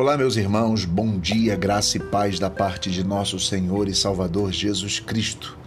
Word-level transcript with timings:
Olá, 0.00 0.16
meus 0.16 0.36
irmãos, 0.36 0.84
bom 0.84 1.18
dia, 1.18 1.56
graça 1.56 1.96
e 1.96 2.00
paz 2.00 2.38
da 2.38 2.48
parte 2.48 2.88
de 2.88 3.02
nosso 3.02 3.36
Senhor 3.40 3.88
e 3.88 3.94
Salvador 3.96 4.52
Jesus 4.52 5.00
Cristo. 5.00 5.58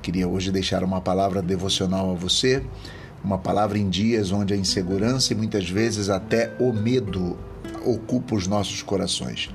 Queria 0.00 0.26
hoje 0.26 0.50
deixar 0.50 0.82
uma 0.82 1.02
palavra 1.02 1.42
devocional 1.42 2.10
a 2.10 2.14
você, 2.14 2.64
uma 3.22 3.36
palavra 3.36 3.76
em 3.76 3.90
dias 3.90 4.32
onde 4.32 4.54
a 4.54 4.56
insegurança 4.56 5.34
e 5.34 5.36
muitas 5.36 5.68
vezes 5.68 6.08
até 6.08 6.56
o 6.58 6.72
medo 6.72 7.36
ocupa 7.84 8.36
os 8.36 8.46
nossos 8.46 8.80
corações. 8.80 9.50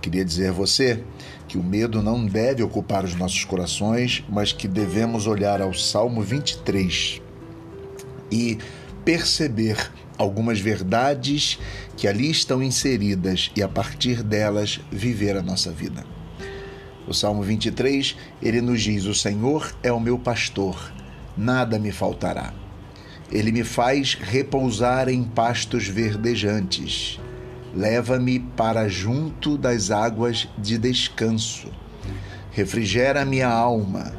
Queria 0.00 0.24
dizer 0.24 0.50
a 0.50 0.52
você 0.52 1.02
que 1.48 1.58
o 1.58 1.62
medo 1.64 2.00
não 2.00 2.24
deve 2.24 2.62
ocupar 2.62 3.04
os 3.04 3.16
nossos 3.16 3.44
corações, 3.44 4.22
mas 4.28 4.52
que 4.52 4.68
devemos 4.68 5.26
olhar 5.26 5.60
ao 5.60 5.74
Salmo 5.74 6.22
23 6.22 7.20
e 8.30 8.58
perceber 9.04 9.90
algumas 10.20 10.60
verdades 10.60 11.58
que 11.96 12.06
ali 12.06 12.30
estão 12.30 12.62
inseridas 12.62 13.50
e 13.56 13.62
a 13.62 13.68
partir 13.68 14.22
delas 14.22 14.78
viver 14.92 15.34
a 15.34 15.42
nossa 15.42 15.72
vida. 15.72 16.04
O 17.08 17.14
Salmo 17.14 17.42
23, 17.42 18.16
ele 18.42 18.60
nos 18.60 18.82
diz: 18.82 19.06
O 19.06 19.14
Senhor 19.14 19.74
é 19.82 19.90
o 19.90 19.98
meu 19.98 20.18
pastor, 20.18 20.92
nada 21.34 21.78
me 21.78 21.90
faltará. 21.90 22.52
Ele 23.32 23.50
me 23.50 23.64
faz 23.64 24.14
repousar 24.14 25.08
em 25.08 25.24
pastos 25.24 25.88
verdejantes. 25.88 27.18
Leva-me 27.74 28.40
para 28.40 28.88
junto 28.88 29.56
das 29.56 29.90
águas 29.90 30.48
de 30.58 30.76
descanso. 30.76 31.68
Refrigera 32.50 33.24
minha 33.24 33.48
alma. 33.48 34.12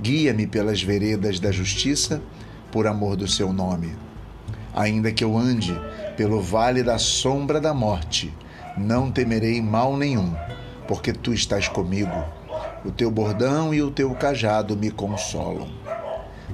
Guia-me 0.00 0.46
pelas 0.46 0.82
veredas 0.82 1.38
da 1.38 1.52
justiça, 1.52 2.20
por 2.72 2.86
amor 2.86 3.16
do 3.16 3.28
seu 3.28 3.52
nome 3.52 4.06
Ainda 4.76 5.10
que 5.10 5.24
eu 5.24 5.38
ande 5.38 5.74
pelo 6.18 6.38
vale 6.38 6.82
da 6.82 6.98
sombra 6.98 7.58
da 7.58 7.72
morte, 7.72 8.30
não 8.76 9.10
temerei 9.10 9.62
mal 9.62 9.96
nenhum, 9.96 10.34
porque 10.86 11.14
tu 11.14 11.32
estás 11.32 11.66
comigo. 11.66 12.22
O 12.84 12.90
teu 12.90 13.10
bordão 13.10 13.72
e 13.72 13.80
o 13.80 13.90
teu 13.90 14.14
cajado 14.14 14.76
me 14.76 14.90
consolam. 14.90 15.66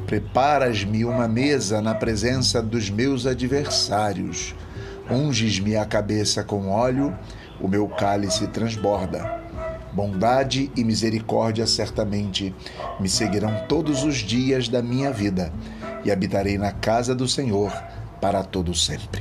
Preparas-me 0.07 1.05
uma 1.05 1.27
mesa 1.27 1.83
na 1.83 1.97
presença 1.97 2.63
dos 2.63 2.89
meus 2.89 3.27
adversários. 3.27 4.55
Unges-me 5.11 5.75
a 5.75 5.85
cabeça 5.85 6.45
com 6.45 6.71
óleo, 6.71 7.13
o 7.61 7.67
meu 7.67 7.89
cálice 7.89 8.47
transborda. 8.47 9.43
Bondade 9.93 10.71
e 10.77 10.85
misericórdia 10.85 11.67
certamente 11.67 12.55
me 13.01 13.09
seguirão 13.09 13.65
todos 13.69 14.05
os 14.05 14.19
dias 14.19 14.69
da 14.69 14.81
minha 14.81 15.11
vida, 15.11 15.53
e 16.05 16.11
habitarei 16.11 16.57
na 16.57 16.71
casa 16.71 17.15
do 17.15 17.27
Senhor 17.27 17.73
para 18.23 18.45
todo 18.45 18.73
sempre. 18.73 19.21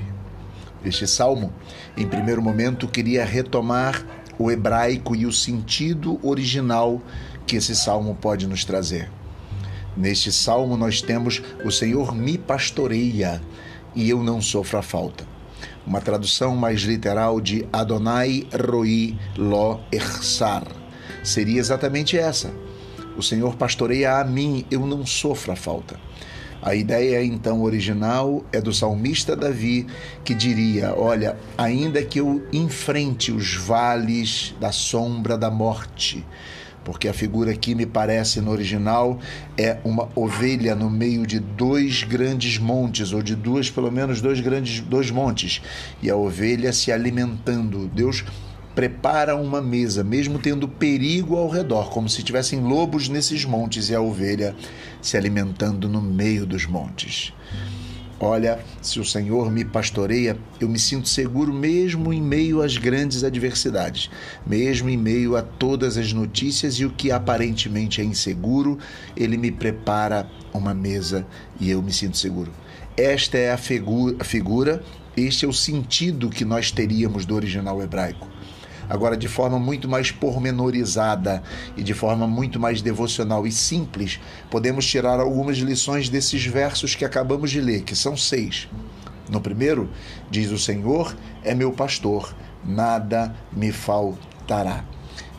Este 0.86 1.08
salmo, 1.08 1.52
em 1.98 2.08
primeiro 2.08 2.40
momento, 2.40 2.88
queria 2.88 3.26
retomar 3.26 4.06
o 4.38 4.52
hebraico 4.52 5.16
e 5.16 5.26
o 5.26 5.34
sentido 5.34 6.20
original 6.22 7.02
que 7.48 7.56
esse 7.56 7.76
salmo 7.76 8.16
pode 8.22 8.46
nos 8.46 8.64
trazer. 8.64 9.10
Neste 9.98 10.32
salmo 10.32 10.78
nós 10.78 11.02
temos 11.02 11.42
o 11.66 11.72
Senhor 11.72 12.14
me 12.16 12.38
pastoreia 12.38 13.42
e 13.96 14.08
eu 14.08 14.22
não 14.24 14.40
sofro 14.40 14.78
a 14.78 14.84
falta. 14.84 15.26
Uma 15.86 16.00
tradução 16.00 16.56
mais 16.56 16.82
literal 16.82 17.42
de 17.42 17.68
Adonai 17.74 18.48
roi 18.54 19.18
lo 19.36 19.80
ersar 19.92 20.64
seria 21.24 21.60
exatamente 21.60 22.18
essa. 22.18 22.54
O 23.18 23.24
Senhor 23.24 23.56
pastoreia 23.56 24.20
a 24.20 24.24
mim, 24.24 24.64
eu 24.70 24.86
não 24.86 25.06
sofro 25.08 25.52
a 25.52 25.56
falta. 25.56 26.00
A 26.62 26.76
ideia 26.76 27.24
então 27.24 27.64
original 27.64 28.46
é 28.54 28.62
do 28.62 28.72
salmista 28.72 29.36
Davi, 29.36 29.88
que 30.24 30.36
diria: 30.36 30.94
Olha, 30.96 31.36
ainda 31.58 32.04
que 32.04 32.20
eu 32.20 32.46
enfrente 32.54 33.32
os 33.32 33.56
vales 33.56 34.54
da 34.60 34.72
sombra 34.72 35.36
da 35.36 35.50
morte, 35.50 36.24
porque 36.84 37.08
a 37.08 37.14
figura 37.14 37.52
aqui 37.52 37.74
me 37.74 37.88
parece 37.88 38.42
no 38.42 38.52
original 38.52 39.20
é 39.58 39.78
uma 39.84 40.10
ovelha 40.16 40.76
no 40.76 40.88
meio 40.88 41.26
de 41.26 41.40
dois 41.40 42.04
grandes 42.04 42.60
montes 42.60 43.12
ou 43.12 43.24
de 43.24 43.36
duas 43.36 43.72
pelo 43.72 43.92
menos 43.92 44.22
dois 44.22 44.40
grandes 44.40 44.82
dois 44.82 45.10
montes 45.10 45.64
e 46.00 46.12
a 46.12 46.16
ovelha 46.16 46.72
se 46.72 46.92
alimentando. 46.92 47.88
Deus 47.88 48.24
prepara 48.76 49.36
uma 49.36 49.62
mesa, 49.62 50.04
mesmo 50.04 50.40
tendo 50.40 50.68
perigo 50.68 51.36
ao 51.36 51.50
redor, 51.50 51.90
como 51.90 52.10
se 52.10 52.24
tivessem 52.24 52.62
lobos 52.62 53.10
nesses 53.10 53.46
montes 53.46 53.90
e 53.90 53.96
a 53.96 54.02
ovelha 54.02 54.56
se 55.02 55.18
alimentando 55.18 55.90
no 55.90 56.02
meio 56.02 56.46
dos 56.46 56.66
montes. 56.66 57.34
Olha, 58.24 58.60
se 58.84 59.00
o 59.00 59.04
Senhor 59.04 59.52
me 59.52 59.66
pastoreia, 59.66 60.38
eu 60.60 60.70
me 60.70 60.78
sinto 60.78 61.10
seguro 61.10 61.52
mesmo 61.52 62.14
em 62.14 62.22
meio 62.22 62.62
às 62.62 62.78
grandes 62.78 63.24
adversidades, 63.24 64.12
mesmo 64.46 64.90
em 64.90 64.98
meio 64.98 65.36
a 65.36 65.42
todas 65.42 65.98
as 65.98 66.14
notícias 66.14 66.76
e 66.76 66.86
o 66.86 66.92
que 66.92 67.12
aparentemente 67.12 68.00
é 68.00 68.04
inseguro, 68.04 68.78
ele 69.18 69.38
me 69.38 69.50
prepara 69.50 70.30
uma 70.54 70.72
mesa 70.72 71.26
e 71.60 71.72
eu 71.72 71.82
me 71.82 71.92
sinto 71.92 72.16
seguro. 72.16 72.52
Esta 72.96 73.40
é 73.40 73.52
a 73.52 73.58
figura, 73.58 74.84
este 75.18 75.46
é 75.46 75.48
o 75.48 75.54
sentido 75.54 76.30
que 76.30 76.46
nós 76.46 76.70
teríamos 76.70 77.26
do 77.26 77.34
original 77.34 77.82
hebraico. 77.82 78.28
Agora, 78.92 79.16
de 79.16 79.30
forma 79.30 79.58
muito 79.58 79.88
mais 79.88 80.12
pormenorizada 80.12 81.42
e 81.78 81.82
de 81.82 81.94
forma 81.94 82.28
muito 82.28 82.60
mais 82.60 82.82
devocional 82.82 83.48
e 83.48 83.52
simples, 83.52 84.20
podemos 84.50 84.86
tirar 84.86 85.18
algumas 85.18 85.56
lições 85.60 86.10
desses 86.10 86.46
versos 86.46 86.94
que 86.94 87.06
acabamos 87.06 87.52
de 87.52 87.62
ler, 87.62 87.84
que 87.84 87.96
são 87.96 88.18
seis. 88.18 88.68
No 89.30 89.40
primeiro, 89.40 89.90
diz: 90.30 90.52
O 90.52 90.60
Senhor 90.60 91.16
é 91.42 91.56
meu 91.56 91.72
pastor, 91.72 92.36
nada 92.66 93.34
me 93.54 93.72
faltará. 93.72 94.84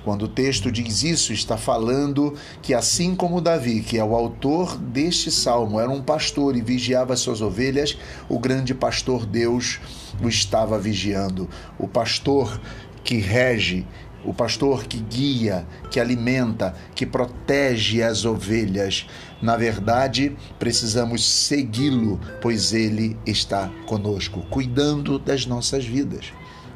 Quando 0.02 0.22
o 0.22 0.28
texto 0.28 0.72
diz 0.72 1.02
isso, 1.02 1.32
está 1.32 1.58
falando 1.58 2.34
que, 2.62 2.72
assim 2.72 3.14
como 3.14 3.40
Davi, 3.40 3.82
que 3.82 3.98
é 3.98 4.04
o 4.04 4.16
autor 4.16 4.78
deste 4.78 5.30
salmo, 5.30 5.78
era 5.78 5.90
um 5.90 6.02
pastor 6.02 6.56
e 6.56 6.62
vigiava 6.62 7.14
suas 7.16 7.42
ovelhas, 7.42 7.96
o 8.30 8.38
grande 8.38 8.74
pastor 8.74 9.26
Deus 9.26 9.78
o 10.20 10.28
estava 10.28 10.78
vigiando. 10.78 11.48
O 11.78 11.86
pastor 11.86 12.60
que 13.04 13.18
rege, 13.18 13.86
o 14.24 14.32
pastor 14.32 14.84
que 14.84 14.98
guia, 14.98 15.66
que 15.90 15.98
alimenta, 15.98 16.74
que 16.94 17.04
protege 17.04 18.02
as 18.02 18.24
ovelhas. 18.24 19.06
Na 19.40 19.56
verdade, 19.56 20.36
precisamos 20.58 21.28
segui-lo, 21.28 22.20
pois 22.40 22.72
ele 22.72 23.16
está 23.26 23.70
conosco, 23.86 24.46
cuidando 24.48 25.18
das 25.18 25.46
nossas 25.46 25.84
vidas. 25.84 26.32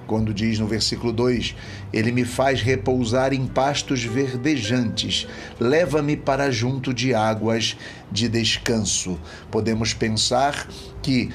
Quando 0.06 0.32
diz 0.32 0.58
no 0.60 0.68
versículo 0.68 1.12
2: 1.12 1.54
Ele 1.92 2.12
me 2.12 2.24
faz 2.24 2.62
repousar 2.62 3.32
em 3.32 3.46
pastos 3.46 4.04
verdejantes, 4.04 5.26
leva-me 5.58 6.16
para 6.16 6.50
junto 6.50 6.94
de 6.94 7.12
águas 7.12 7.76
de 8.10 8.28
descanso. 8.28 9.18
Podemos 9.50 9.92
pensar 9.92 10.68
que 11.02 11.30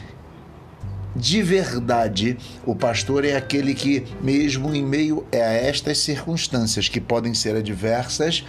de 1.15 1.41
verdade, 1.41 2.37
o 2.65 2.73
pastor 2.73 3.25
é 3.25 3.35
aquele 3.35 3.73
que, 3.73 4.05
mesmo 4.21 4.73
em 4.73 4.83
meio 4.83 5.25
a 5.33 5.35
estas 5.37 5.97
circunstâncias 5.99 6.87
que 6.87 7.01
podem 7.01 7.33
ser 7.33 7.55
adversas, 7.55 8.45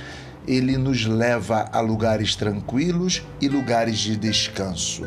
ele 0.46 0.76
nos 0.76 1.04
leva 1.04 1.68
a 1.72 1.80
lugares 1.80 2.36
tranquilos 2.36 3.22
e 3.40 3.48
lugares 3.48 3.98
de 3.98 4.16
descanso. 4.16 5.06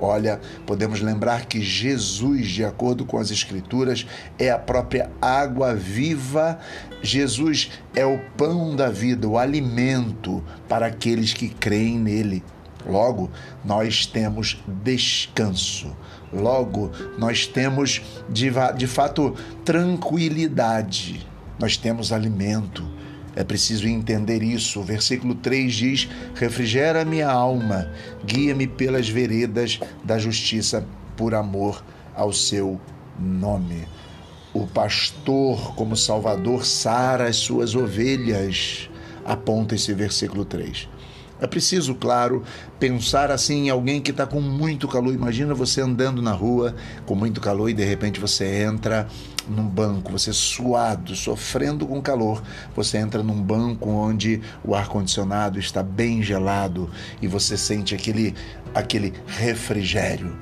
Olha, 0.00 0.40
podemos 0.64 1.00
lembrar 1.00 1.46
que 1.46 1.60
Jesus, 1.60 2.48
de 2.48 2.64
acordo 2.64 3.04
com 3.04 3.18
as 3.18 3.30
Escrituras, 3.30 4.06
é 4.38 4.50
a 4.50 4.58
própria 4.58 5.10
água 5.20 5.74
viva. 5.74 6.58
Jesus 7.02 7.70
é 7.94 8.06
o 8.06 8.18
pão 8.36 8.76
da 8.76 8.90
vida, 8.90 9.26
o 9.26 9.36
alimento 9.36 10.42
para 10.68 10.86
aqueles 10.86 11.32
que 11.32 11.48
creem 11.48 11.98
nele. 11.98 12.44
Logo, 12.86 13.30
nós 13.64 14.06
temos 14.06 14.62
descanso. 14.66 15.96
Logo, 16.32 16.90
nós 17.16 17.46
temos 17.46 18.02
de, 18.28 18.50
de 18.76 18.86
fato 18.86 19.34
tranquilidade. 19.64 21.26
Nós 21.58 21.76
temos 21.76 22.12
alimento. 22.12 22.86
É 23.34 23.44
preciso 23.44 23.86
entender 23.86 24.42
isso. 24.42 24.80
O 24.80 24.84
versículo 24.84 25.34
3 25.34 25.72
diz: 25.72 26.08
Refrigera 26.34 27.04
minha 27.04 27.30
alma, 27.30 27.90
guia-me 28.24 28.66
pelas 28.66 29.08
veredas 29.08 29.78
da 30.04 30.18
justiça, 30.18 30.84
por 31.16 31.34
amor 31.34 31.82
ao 32.14 32.32
seu 32.32 32.80
nome. 33.18 33.86
O 34.52 34.66
pastor, 34.66 35.74
como 35.74 35.96
Salvador, 35.96 36.64
sara 36.64 37.28
as 37.28 37.36
suas 37.36 37.74
ovelhas. 37.74 38.90
Aponta 39.24 39.74
esse 39.74 39.92
versículo 39.92 40.44
3. 40.44 40.88
É 41.40 41.46
preciso, 41.46 41.94
claro, 41.94 42.42
pensar 42.80 43.30
assim 43.30 43.66
em 43.66 43.70
alguém 43.70 44.00
que 44.00 44.10
está 44.10 44.26
com 44.26 44.40
muito 44.40 44.88
calor. 44.88 45.14
Imagina 45.14 45.54
você 45.54 45.80
andando 45.80 46.20
na 46.20 46.32
rua 46.32 46.74
com 47.06 47.14
muito 47.14 47.40
calor 47.40 47.70
e 47.70 47.74
de 47.74 47.84
repente 47.84 48.18
você 48.18 48.62
entra 48.64 49.06
num 49.48 49.66
banco, 49.66 50.10
você 50.10 50.32
suado, 50.32 51.14
sofrendo 51.14 51.86
com 51.86 52.02
calor. 52.02 52.42
Você 52.74 52.98
entra 52.98 53.22
num 53.22 53.40
banco 53.40 53.88
onde 53.88 54.40
o 54.64 54.74
ar-condicionado 54.74 55.60
está 55.60 55.82
bem 55.82 56.22
gelado 56.22 56.90
e 57.22 57.28
você 57.28 57.56
sente 57.56 57.94
aquele, 57.94 58.34
aquele 58.74 59.14
refrigério. 59.26 60.36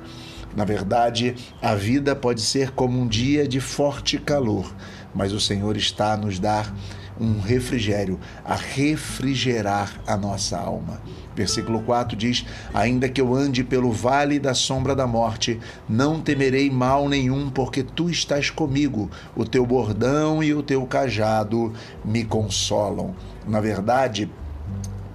Na 0.55 0.65
verdade, 0.65 1.35
a 1.61 1.75
vida 1.75 2.15
pode 2.15 2.41
ser 2.41 2.71
como 2.71 2.99
um 2.99 3.07
dia 3.07 3.47
de 3.47 3.59
forte 3.59 4.17
calor, 4.17 4.73
mas 5.13 5.31
o 5.31 5.39
Senhor 5.39 5.77
está 5.77 6.13
a 6.13 6.17
nos 6.17 6.39
dar 6.39 6.73
um 7.19 7.39
refrigério, 7.39 8.19
a 8.43 8.55
refrigerar 8.55 10.01
a 10.05 10.15
nossa 10.17 10.57
alma. 10.57 11.01
Versículo 11.35 11.81
4 11.81 12.17
diz: 12.17 12.45
Ainda 12.73 13.07
que 13.07 13.21
eu 13.21 13.35
ande 13.35 13.63
pelo 13.63 13.91
vale 13.91 14.39
da 14.39 14.53
sombra 14.53 14.95
da 14.95 15.05
morte, 15.05 15.59
não 15.87 16.19
temerei 16.19 16.69
mal 16.69 17.07
nenhum, 17.07 17.49
porque 17.49 17.83
tu 17.83 18.09
estás 18.09 18.49
comigo, 18.49 19.09
o 19.35 19.45
teu 19.45 19.65
bordão 19.65 20.43
e 20.43 20.53
o 20.53 20.63
teu 20.63 20.85
cajado 20.85 21.73
me 22.03 22.23
consolam. 22.23 23.13
Na 23.47 23.61
verdade, 23.61 24.29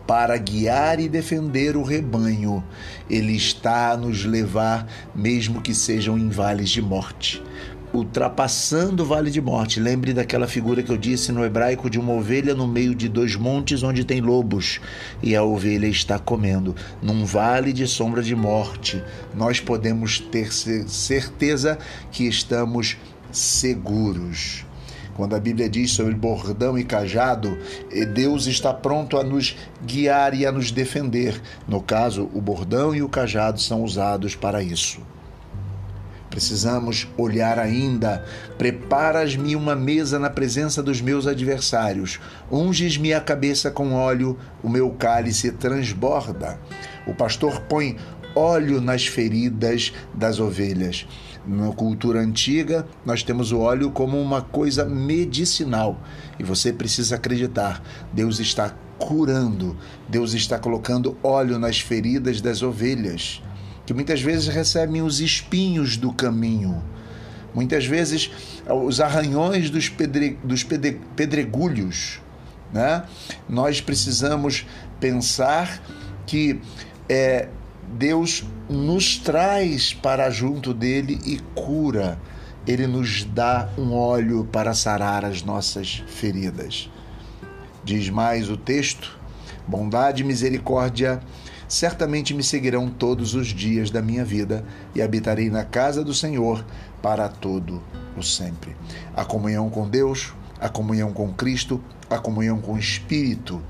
para 0.07 0.37
guiar 0.37 1.01
e 1.01 1.09
defender 1.09 1.77
o 1.77 1.83
rebanho. 1.83 2.63
Ele 3.09 3.35
está 3.35 3.93
a 3.93 3.97
nos 3.97 4.25
levar, 4.25 4.87
mesmo 5.15 5.61
que 5.61 5.75
sejam 5.75 6.19
em 6.19 6.29
vales 6.29 6.71
de 6.71 6.83
morte 6.83 7.43
ultrapassando 7.93 9.03
o 9.03 9.07
vale 9.07 9.31
de 9.31 9.41
morte. 9.41 9.79
Lembre 9.79 10.13
daquela 10.13 10.47
figura 10.47 10.83
que 10.83 10.91
eu 10.91 10.97
disse 10.97 11.31
no 11.31 11.45
hebraico 11.45 11.91
de 11.91 11.99
uma 11.99 12.13
ovelha 12.13 12.55
no 12.55 12.67
meio 12.67 12.95
de 12.95 13.09
dois 13.09 13.37
montes 13.37 13.83
onde 13.83 14.05
tem 14.05 14.21
lobos 14.21 14.81
e 15.23 15.37
a 15.37 15.43
ovelha 15.43 15.87
está 15.87 16.19
comendo. 16.19 16.75
Num 17.03 17.25
vale 17.25 17.73
de 17.73 17.87
sombra 17.87 18.23
de 18.23 18.35
morte, 18.35 19.03
nós 19.35 19.61
podemos 19.61 20.19
ter 20.19 20.53
certeza 20.53 21.79
que 22.11 22.27
estamos 22.27 22.97
seguros. 23.31 24.65
Quando 25.15 25.37
a 25.37 25.41
Bíblia 25.41 25.69
diz 25.69 25.91
sobre 25.91 26.15
bordão 26.15 26.79
e 26.79 26.85
cajado, 26.85 27.59
Deus 28.15 28.47
está 28.47 28.73
pronto 28.73 29.19
a 29.19 29.23
nos 29.23 29.55
guiar 29.85 30.33
e 30.33 30.47
a 30.47 30.53
nos 30.53 30.71
defender. 30.71 31.39
No 31.69 31.83
caso, 31.83 32.31
o 32.33 32.41
bordão 32.41 32.95
e 32.95 33.03
o 33.03 33.09
cajado 33.09 33.61
são 33.61 33.83
usados 33.83 34.35
para 34.35 34.63
isso. 34.63 35.01
Precisamos 36.33 37.07
olhar 37.19 37.59
ainda. 37.59 38.25
Preparas-me 38.57 39.55
uma 39.55 39.77
mesa 39.77 40.19
na 40.19 40.31
presença 40.31 40.83
dos 40.83 40.99
meus 40.99 41.27
adversários. 41.27 42.19
Unges-me 42.51 43.13
a 43.13 43.21
cabeça 43.21 43.71
com 43.71 43.93
óleo, 43.93 44.39
o 44.63 44.69
meu 44.69 44.89
cálice 44.93 45.53
transborda. 45.53 46.59
O 47.07 47.15
pastor 47.15 47.61
põe 47.69 47.99
óleo 48.35 48.81
nas 48.81 49.07
feridas 49.07 49.93
das 50.15 50.41
ovelhas. 50.41 51.07
Na 51.47 51.71
cultura 51.73 52.21
antiga, 52.21 52.87
nós 53.05 53.23
temos 53.23 53.53
o 53.53 53.59
óleo 53.59 53.91
como 53.91 54.19
uma 54.19 54.41
coisa 54.41 54.87
medicinal. 54.87 56.01
E 56.39 56.43
você 56.43 56.73
precisa 56.73 57.17
acreditar: 57.17 57.83
Deus 58.11 58.41
está 58.41 58.75
curando, 58.99 59.77
Deus 60.09 60.33
está 60.33 60.59
colocando 60.59 61.15
óleo 61.23 61.59
nas 61.59 61.79
feridas 61.79 62.41
das 62.41 62.63
ovelhas 62.63 63.43
que 63.93 63.95
muitas 63.95 64.23
vezes 64.23 64.49
recebem 64.49 65.03
os 65.03 65.21
espinhos 65.21 65.99
do 65.99 66.13
caminho, 66.13 66.83
muitas 67.55 67.85
vezes 67.85 68.31
os 68.67 69.01
arranhões 69.01 69.69
dos, 69.69 69.89
pedre, 69.91 70.39
dos 70.43 70.65
pedre, 70.65 70.99
pedregulhos. 71.15 72.21
Né? 72.73 73.05
Nós 73.47 73.83
precisamos 73.83 74.67
pensar 74.99 75.83
que 76.27 76.59
é, 77.07 77.49
Deus 77.93 78.45
nos 78.71 79.19
traz 79.19 79.93
para 79.93 80.31
junto 80.31 80.73
dele 80.73 81.19
e 81.27 81.39
cura. 81.55 82.19
Ele 82.67 82.87
nos 82.87 83.25
dá 83.25 83.69
um 83.77 83.93
óleo 83.93 84.49
para 84.51 84.73
sarar 84.73 85.23
as 85.23 85.43
nossas 85.43 86.03
feridas. 86.07 86.89
Diz 87.85 88.09
mais 88.09 88.49
o 88.49 88.57
texto: 88.57 89.19
bondade 89.69 90.23
e 90.23 90.25
misericórdia 90.25 91.21
certamente 91.73 92.35
me 92.35 92.43
seguirão 92.43 92.91
todos 92.91 93.35
os 93.35 93.47
dias 93.47 93.91
da 93.91 94.03
minha 94.03 94.27
vida 94.27 94.63
e 94.95 95.01
habitarei 95.01 95.49
na 95.49 95.65
casa 95.65 96.05
do 96.05 96.13
Senhor 96.13 96.63
para 97.01 97.31
todo 97.31 97.83
o 98.15 98.23
sempre. 98.23 98.77
A 99.17 99.25
comunhão 99.25 99.71
com 99.71 99.89
Deus, 99.89 100.35
a 100.61 100.69
comunhão 100.69 101.15
com 101.15 101.33
Cristo, 101.33 101.83
a 102.11 102.19
comunhão 102.19 102.61
com 102.61 102.75
o 102.75 102.79
Espírito 102.79 103.63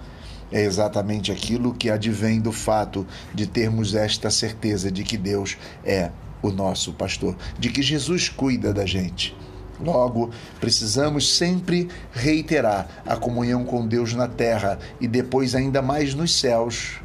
é 0.51 0.65
exatamente 0.65 1.31
aquilo 1.31 1.73
que 1.73 1.89
advém 1.89 2.41
do 2.41 2.51
fato 2.51 3.07
de 3.33 3.47
termos 3.47 3.95
esta 3.95 4.33
certeza 4.33 4.91
de 4.91 5.05
que 5.05 5.17
Deus 5.17 5.57
é 5.85 6.11
o 6.43 6.51
nosso 6.51 6.93
pastor, 6.95 7.37
de 7.57 7.71
que 7.71 7.83
Jesus 7.83 8.29
cuida 8.29 8.75
da 8.75 8.85
gente. 8.85 9.33
Logo, 9.81 10.33
precisamos 10.59 11.37
sempre 11.37 11.89
reiterar 12.11 12.89
a 13.07 13.15
comunhão 13.15 13.65
com 13.65 13.87
Deus 13.87 14.13
na 14.13 14.27
terra 14.27 14.81
e 15.01 15.07
depois 15.07 15.55
ainda 15.55 15.81
mais 15.81 16.15
nos 16.15 16.41
céus, 16.41 17.01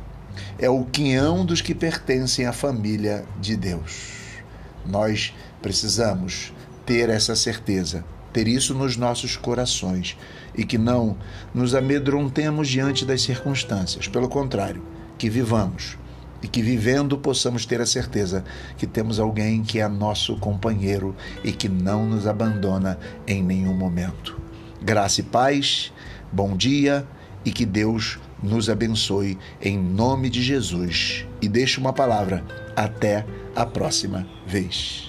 é 0.60 0.70
o 0.70 0.86
quinhão 0.86 1.46
dos 1.46 1.62
que 1.62 1.76
pertencem 1.76 2.46
à 2.46 2.54
família 2.54 3.26
de 3.40 3.56
Deus. 3.56 4.18
Nós 4.86 5.34
precisamos 5.62 6.54
ter 6.86 7.10
essa 7.10 7.36
certeza, 7.36 8.06
ter 8.32 8.48
isso 8.48 8.74
nos 8.74 8.96
nossos 8.96 9.36
corações 9.36 10.18
e 10.56 10.64
que 10.64 10.78
não 10.78 11.18
nos 11.54 11.76
amedrontemos 11.76 12.68
diante 12.68 13.06
das 13.06 13.22
circunstâncias. 13.22 14.08
Pelo 14.08 14.30
contrário, 14.30 14.84
que 15.18 15.30
vivamos 15.30 15.98
e 16.42 16.48
que 16.48 16.62
vivendo 16.62 17.18
possamos 17.18 17.66
ter 17.66 17.82
a 17.82 17.86
certeza 17.86 18.44
que 18.78 18.86
temos 18.86 19.20
alguém 19.20 19.64
que 19.64 19.80
é 19.80 19.88
nosso 19.88 20.38
companheiro 20.38 21.16
e 21.44 21.52
que 21.52 21.68
não 21.68 22.06
nos 22.06 22.28
abandona 22.28 22.98
em 23.26 23.42
nenhum 23.44 23.74
momento. 23.74 24.40
Graça 24.82 25.22
e 25.22 25.24
paz, 25.24 25.92
bom 26.32 26.56
dia 26.56 27.08
e 27.44 27.52
que 27.52 27.66
Deus 27.66 28.20
nos 28.42 28.70
abençoe 28.70 29.38
em 29.62 29.78
nome 29.78 30.30
de 30.30 30.42
Jesus. 30.42 31.26
E 31.42 31.48
deixe 31.48 31.80
uma 31.80 31.94
palavra. 31.94 32.44
Até 32.76 33.26
a 33.56 33.66
próxima 33.66 34.28
vez. 34.46 35.07